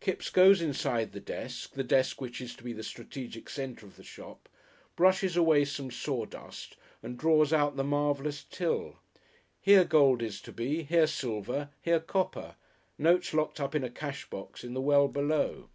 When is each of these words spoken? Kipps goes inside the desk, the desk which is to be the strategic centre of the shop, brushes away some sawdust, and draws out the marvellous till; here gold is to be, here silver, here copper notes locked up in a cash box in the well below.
Kipps 0.00 0.28
goes 0.28 0.60
inside 0.60 1.12
the 1.12 1.20
desk, 1.20 1.72
the 1.72 1.82
desk 1.82 2.20
which 2.20 2.42
is 2.42 2.54
to 2.54 2.62
be 2.62 2.74
the 2.74 2.82
strategic 2.82 3.48
centre 3.48 3.86
of 3.86 3.96
the 3.96 4.02
shop, 4.02 4.46
brushes 4.94 5.38
away 5.38 5.64
some 5.64 5.90
sawdust, 5.90 6.76
and 7.02 7.16
draws 7.18 7.50
out 7.50 7.76
the 7.78 7.82
marvellous 7.82 8.44
till; 8.44 8.96
here 9.58 9.84
gold 9.84 10.20
is 10.20 10.38
to 10.42 10.52
be, 10.52 10.82
here 10.82 11.06
silver, 11.06 11.70
here 11.80 11.98
copper 11.98 12.56
notes 12.98 13.32
locked 13.32 13.58
up 13.58 13.74
in 13.74 13.82
a 13.82 13.88
cash 13.88 14.28
box 14.28 14.62
in 14.64 14.74
the 14.74 14.82
well 14.82 15.08
below. 15.08 15.70